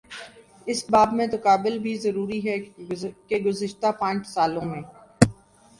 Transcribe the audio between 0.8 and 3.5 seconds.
باب میں تقابل بھی ضروری ہے کہ